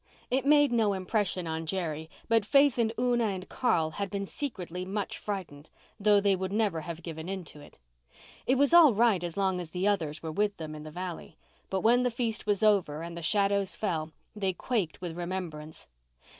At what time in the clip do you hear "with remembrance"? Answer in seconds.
15.01-15.87